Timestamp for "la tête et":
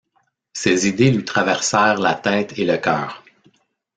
1.99-2.65